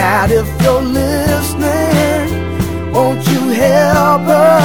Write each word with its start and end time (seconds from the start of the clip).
God, 0.00 0.30
if 0.30 0.48
you're 0.62 0.80
listening, 0.80 2.30
won't 2.90 3.22
you 3.28 3.50
help 3.50 4.22
us? 4.22 4.59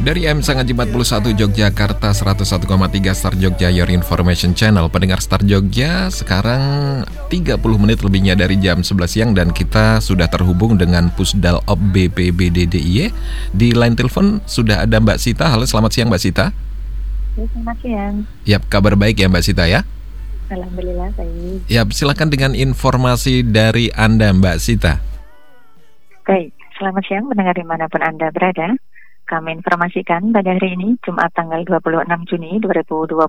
Dari 0.00 0.24
M 0.24 0.40
Sangat 0.40 0.64
41 0.64 1.36
Yogyakarta 1.36 2.16
101,3 2.16 2.64
Star 3.12 3.36
Jogja 3.36 3.68
Your 3.68 3.92
Information 3.92 4.56
Channel. 4.56 4.88
Pendengar 4.88 5.20
Star 5.20 5.44
Jogja 5.44 6.08
sekarang 6.08 7.04
30 7.28 7.60
menit 7.76 8.00
lebihnya 8.00 8.32
dari 8.32 8.56
jam 8.56 8.80
11 8.80 8.96
siang 9.12 9.30
Dan 9.36 9.52
kita 9.52 10.00
sudah 10.00 10.24
terhubung 10.32 10.80
dengan 10.80 11.12
Pusdal 11.12 11.60
Op 11.68 11.76
BPBD 11.92 12.64
DIY 12.64 13.12
Di 13.52 13.76
line 13.76 13.92
telepon 13.92 14.40
sudah 14.48 14.88
ada 14.88 14.96
Mbak 15.04 15.20
Sita. 15.20 15.52
Halo 15.52 15.68
selamat 15.68 15.92
siang 15.92 16.08
Mbak 16.08 16.22
Sita. 16.24 16.48
Selamat 17.36 17.76
siang. 17.84 18.24
Yap 18.48 18.72
kabar 18.72 18.96
baik 18.96 19.20
ya 19.20 19.28
Mbak 19.28 19.44
Sita 19.44 19.68
ya? 19.68 19.84
Alhamdulillah 20.48 21.12
baik. 21.12 21.68
Yap 21.68 21.92
silakan 21.92 22.32
dengan 22.32 22.56
informasi 22.56 23.44
dari 23.44 23.92
Anda 23.92 24.32
Mbak 24.32 24.56
Sita. 24.64 25.12
Baik 26.24 26.63
selamat 26.74 27.04
siang 27.06 27.30
mendengar 27.30 27.54
di 27.54 27.62
mana 27.62 27.86
pun 27.86 28.02
Anda 28.02 28.34
berada. 28.34 28.74
Kami 29.24 29.56
informasikan 29.56 30.34
pada 30.34 30.58
hari 30.58 30.76
ini, 30.76 31.00
Jumat 31.00 31.32
tanggal 31.32 31.64
26 31.64 32.28
Juni 32.28 32.60
2020, 32.60 33.24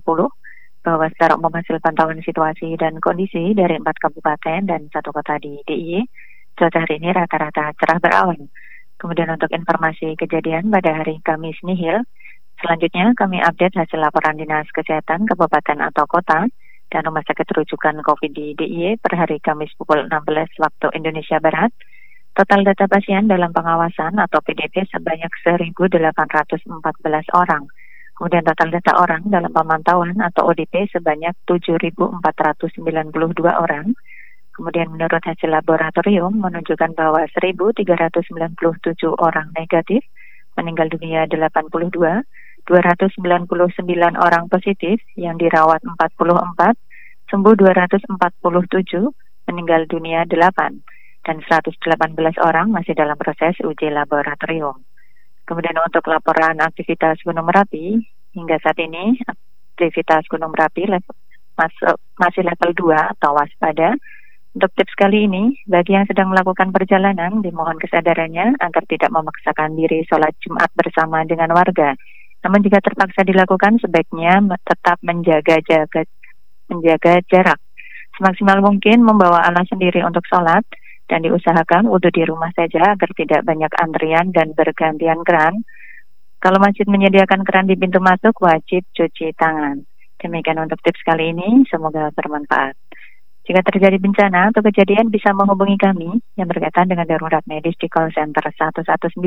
bahwa 0.84 1.06
secara 1.14 1.40
umum 1.40 1.54
hasil 1.54 1.80
pantauan 1.80 2.20
situasi 2.20 2.76
dan 2.76 3.00
kondisi 3.00 3.56
dari 3.56 3.80
empat 3.80 4.02
kabupaten 4.02 4.68
dan 4.68 4.92
satu 4.92 5.16
kota 5.16 5.40
di 5.40 5.62
DIY, 5.64 6.04
cuaca 6.58 6.84
hari 6.84 7.00
ini 7.00 7.10
rata-rata 7.16 7.72
cerah 7.80 8.00
berawan. 8.02 8.50
Kemudian 9.00 9.32
untuk 9.32 9.54
informasi 9.54 10.18
kejadian 10.20 10.68
pada 10.74 11.06
hari 11.06 11.22
Kamis 11.24 11.58
nihil, 11.64 12.04
selanjutnya 12.60 13.16
kami 13.16 13.40
update 13.40 13.78
hasil 13.78 14.00
laporan 14.02 14.36
Dinas 14.36 14.68
Kesehatan 14.74 15.30
Kabupaten 15.32 15.80
atau 15.80 16.04
Kota 16.10 16.50
dan 16.92 17.02
Rumah 17.08 17.24
Sakit 17.24 17.50
Rujukan 17.56 18.04
COVID 18.04 18.32
di 18.36 18.58
DIY 18.58 19.00
per 19.00 19.16
hari 19.16 19.40
Kamis 19.40 19.72
pukul 19.80 20.06
16 20.12 20.60
waktu 20.60 20.88
Indonesia 20.98 21.40
Barat, 21.40 21.72
Total 22.36 22.68
data 22.68 22.84
pasien 22.92 23.32
dalam 23.32 23.56
pengawasan 23.56 24.20
atau 24.20 24.44
PDP 24.44 24.84
sebanyak 24.92 25.32
1.814 25.40 26.68
orang. 27.32 27.64
Kemudian 28.12 28.44
total 28.44 28.76
data 28.76 28.92
orang 29.00 29.24
dalam 29.32 29.56
pemantauan 29.56 30.20
atau 30.20 30.52
ODP 30.52 30.92
sebanyak 30.92 31.32
7.492 31.48 32.12
orang. 33.56 33.96
Kemudian 34.52 34.92
menurut 34.92 35.24
hasil 35.24 35.48
laboratorium 35.48 36.36
menunjukkan 36.36 36.92
bahwa 37.00 37.24
1.397 37.40 37.88
orang 39.16 39.56
negatif, 39.56 40.04
meninggal 40.60 40.92
dunia 40.92 41.32
82, 41.32 41.88
299 41.88 43.16
orang 44.20 44.44
positif 44.52 45.00
yang 45.16 45.40
dirawat 45.40 45.80
44, 45.88 46.76
sembuh 47.32 47.56
247, 47.64 48.12
meninggal 49.48 49.88
dunia 49.88 50.28
8 50.28 50.95
dan 51.26 51.42
118 51.42 51.82
orang 52.38 52.70
masih 52.70 52.94
dalam 52.94 53.18
proses 53.18 53.58
uji 53.66 53.90
laboratorium. 53.90 54.78
Kemudian 55.50 55.78
untuk 55.82 56.06
laporan 56.06 56.62
aktivitas 56.62 57.22
Gunung 57.26 57.50
Merapi, 57.50 57.98
hingga 58.38 58.62
saat 58.62 58.78
ini 58.78 59.18
aktivitas 59.74 60.30
Gunung 60.30 60.54
Merapi 60.54 60.86
masih 62.22 62.42
level 62.46 62.72
2 62.78 63.14
atau 63.18 63.34
waspada. 63.34 63.98
Untuk 64.56 64.72
tips 64.80 64.96
kali 64.96 65.28
ini, 65.28 65.52
bagi 65.68 66.00
yang 66.00 66.08
sedang 66.08 66.32
melakukan 66.32 66.72
perjalanan, 66.72 67.44
dimohon 67.44 67.76
kesadarannya 67.76 68.56
agar 68.64 68.88
tidak 68.88 69.12
memaksakan 69.12 69.76
diri 69.76 70.08
sholat 70.08 70.32
Jumat 70.40 70.72
bersama 70.80 71.28
dengan 71.28 71.52
warga. 71.52 71.92
Namun 72.40 72.64
jika 72.64 72.80
terpaksa 72.80 73.28
dilakukan, 73.28 73.84
sebaiknya 73.84 74.40
tetap 74.64 75.02
menjaga 75.04 75.60
jaga, 75.66 76.08
menjaga 76.72 77.20
jarak. 77.28 77.60
Semaksimal 78.16 78.64
mungkin 78.64 79.04
membawa 79.04 79.44
alat 79.44 79.68
sendiri 79.68 80.00
untuk 80.08 80.24
sholat, 80.24 80.64
dan 81.06 81.22
diusahakan 81.22 81.86
wudhu 81.86 82.10
di 82.10 82.26
rumah 82.26 82.50
saja 82.58 82.98
agar 82.98 83.10
tidak 83.14 83.46
banyak 83.46 83.70
antrian 83.78 84.34
dan 84.34 84.58
bergantian 84.58 85.22
keran. 85.22 85.62
Kalau 86.42 86.62
masjid 86.62 86.86
menyediakan 86.86 87.42
keran 87.46 87.66
di 87.70 87.78
pintu 87.78 87.98
masuk, 88.02 88.38
wajib 88.42 88.86
cuci 88.94 89.34
tangan. 89.38 89.86
Demikian 90.22 90.62
untuk 90.62 90.82
tips 90.82 91.02
kali 91.06 91.34
ini, 91.34 91.66
semoga 91.70 92.10
bermanfaat. 92.14 92.78
Jika 93.46 93.62
terjadi 93.62 94.02
bencana 94.02 94.50
atau 94.50 94.66
kejadian 94.66 95.14
bisa 95.14 95.30
menghubungi 95.30 95.78
kami 95.78 96.18
yang 96.34 96.50
berkaitan 96.50 96.90
dengan 96.90 97.06
darurat 97.06 97.46
medis 97.46 97.78
di 97.78 97.86
call 97.86 98.10
center 98.10 98.42
119 98.42 99.22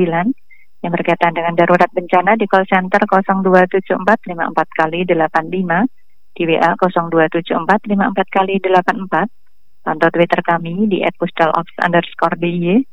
yang 0.83 0.91
berkaitan 0.91 1.31
dengan 1.31 1.55
darurat 1.55 1.87
bencana 1.95 2.35
di 2.35 2.43
call 2.43 2.67
center 2.67 2.99
027454 3.07 4.51
kali 4.75 5.07
85 5.07 6.35
di 6.35 6.43
WA 6.51 6.71
027454 6.75 8.27
kali 8.27 8.59
84 8.59 9.48
Pantau 9.79 10.11
Twitter 10.11 10.41
kami 10.43 10.91
di 10.91 10.99
@pusdalops 11.15 11.71
underscore 11.79 12.35
DIY, 12.35 12.83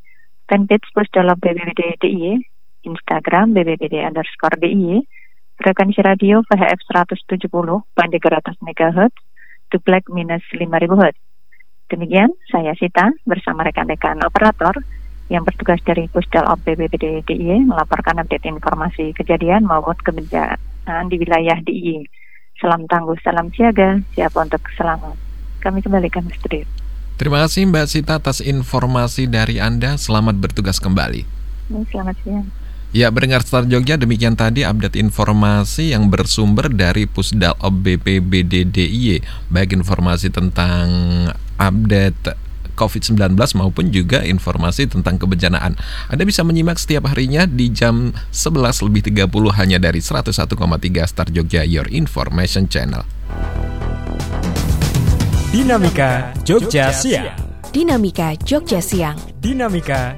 fanpage 0.46 0.86
Pusdalop 0.94 1.42
BBBD 1.42 1.98
DIY, 1.98 2.38
Instagram 2.86 3.52
BBBD 3.52 4.06
underscore 4.06 4.54
DIY, 4.62 5.02
frekuensi 5.58 6.00
radio 6.06 6.46
VHF 6.46 6.80
170 6.94 7.50
300 7.98 8.62
MHz, 8.62 9.12
duplek 9.74 10.06
minus 10.14 10.46
5000 10.54 10.94
Hz. 10.94 11.16
Demikian, 11.86 12.30
saya 12.50 12.74
Sita 12.78 13.10
bersama 13.26 13.62
rekan-rekan 13.66 14.22
operator 14.26 14.74
yang 15.26 15.42
bertugas 15.42 15.82
dari 15.82 16.06
Pusdal 16.06 16.46
Op 16.46 16.62
BBBD 16.62 17.26
DIY 17.26 17.66
melaporkan 17.66 18.22
update 18.22 18.46
informasi 18.46 19.10
kejadian 19.14 19.66
maupun 19.66 19.98
kebencana 20.06 21.02
di 21.10 21.18
wilayah 21.18 21.58
DIY. 21.66 22.06
Salam 22.62 22.86
tangguh, 22.86 23.18
salam 23.20 23.50
siaga, 23.50 24.00
siap 24.14 24.32
untuk 24.38 24.62
selamat. 24.78 25.25
Kami 25.66 25.82
kembalikan 25.82 26.22
ke 26.30 26.38
studio. 26.38 26.62
Terima 27.18 27.42
kasih 27.42 27.66
Mbak 27.66 27.86
Sita 27.90 28.22
atas 28.22 28.38
informasi 28.38 29.26
dari 29.26 29.58
Anda. 29.58 29.98
Selamat 29.98 30.38
bertugas 30.38 30.78
kembali. 30.78 31.26
Selamat 31.90 32.14
siang. 32.22 32.46
Ya, 32.94 33.10
berdengar 33.10 33.42
Star 33.42 33.66
Jogja, 33.66 33.98
demikian 33.98 34.38
tadi 34.38 34.62
update 34.62 34.94
informasi 34.94 35.90
yang 35.90 36.06
bersumber 36.06 36.70
dari 36.70 37.10
Pusdal 37.10 37.58
BPBDDIY. 37.58 39.26
Baik 39.50 39.74
informasi 39.74 40.30
tentang 40.30 40.86
update 41.58 42.38
COVID-19 42.78 43.34
maupun 43.58 43.90
juga 43.90 44.22
informasi 44.22 44.86
tentang 44.86 45.18
kebencanaan. 45.18 45.74
Anda 46.06 46.22
bisa 46.22 46.46
menyimak 46.46 46.78
setiap 46.78 47.10
harinya 47.10 47.48
di 47.48 47.74
jam 47.74 48.14
11 48.30 48.86
lebih 48.86 49.02
30 49.10 49.58
hanya 49.58 49.82
dari 49.82 49.98
101,3 49.98 50.46
Star 51.10 51.26
Jogja 51.32 51.66
Your 51.66 51.90
Information 51.90 52.70
Channel. 52.70 53.15
Dinamika 55.52 56.32
Jogja 56.44 56.92
Siang. 56.92 57.30
Dinamika 57.72 58.34
Jogja 58.44 58.82
Siang. 58.82 59.16
Dinamika 59.40 60.16